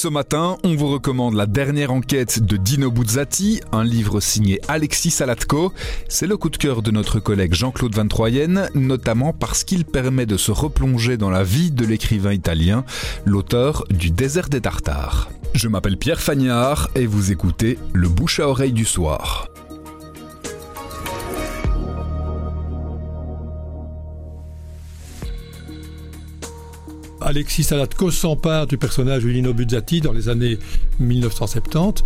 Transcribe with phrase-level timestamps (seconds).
[0.00, 5.10] Ce matin, on vous recommande la dernière enquête de Dino Buzzati, un livre signé Alexis
[5.10, 5.74] Salatko.
[6.08, 10.24] C'est le coup de cœur de notre collègue Jean-Claude Van Troyen, notamment parce qu'il permet
[10.24, 12.82] de se replonger dans la vie de l'écrivain italien,
[13.26, 15.28] l'auteur du Désert des Tartares.
[15.52, 19.50] Je m'appelle Pierre Fagnard et vous écoutez Le bouche à oreille du soir.
[27.30, 30.58] Alexis Salatko s'empare du personnage de Lino Buzzati dans les années
[30.98, 32.02] 1970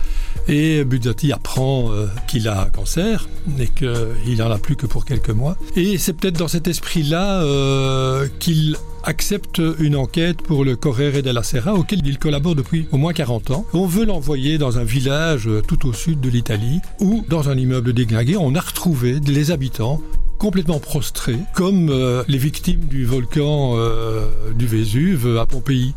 [0.49, 3.27] et Buzzati apprend euh, qu'il a un cancer
[3.59, 5.57] et qu'il n'en a plus que pour quelques mois.
[5.77, 11.43] Et c'est peut-être dans cet esprit-là euh, qu'il accepte une enquête pour le Corriere della
[11.43, 13.67] Sera auquel il collabore depuis au moins 40 ans.
[13.73, 17.57] On veut l'envoyer dans un village euh, tout au sud de l'Italie où, dans un
[17.57, 20.03] immeuble déglingué, on a retrouvé les habitants
[20.45, 25.95] complètement prostrés, comme euh, les victimes du volcan euh, du Vésuve à Pompéi.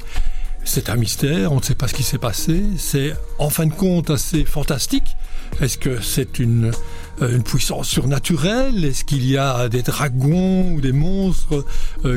[0.64, 3.74] C'est un mystère, on ne sait pas ce qui s'est passé, c'est en fin de
[3.74, 5.18] compte assez fantastique.
[5.60, 6.72] Est-ce que c'est une,
[7.22, 8.86] euh, puissance surnaturelle?
[8.86, 11.66] Est-ce qu'il y a des dragons ou des monstres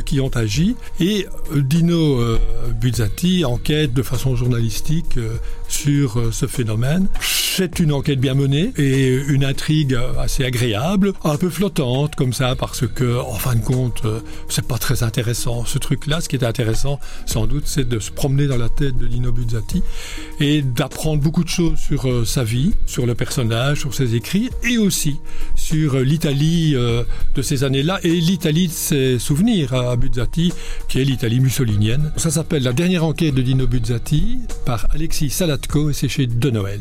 [0.06, 0.76] qui ont agi?
[1.00, 2.20] Et Dino
[2.80, 5.18] Buzzati enquête de façon journalistique
[5.66, 7.08] sur ce phénomène.
[7.52, 12.54] C'est une enquête bien menée et une intrigue assez agréable, un peu flottante comme ça
[12.54, 16.20] parce que en fin de compte euh, c'est pas très intéressant ce truc là.
[16.20, 19.32] Ce qui est intéressant sans doute c'est de se promener dans la tête de Dino
[19.32, 19.82] Buzzati
[20.38, 24.48] et d'apprendre beaucoup de choses sur euh, sa vie, sur le personnage, sur ses écrits
[24.62, 25.18] et aussi
[25.56, 30.52] sur euh, l'Italie de ces années-là et l'Italie de ses souvenirs à Buzzati
[30.88, 32.12] qui est l'Italie mussolinienne.
[32.16, 36.50] Ça s'appelle La dernière enquête de Dino Buzzati par Alexis Salatko et c'est chez De
[36.50, 36.80] Noël.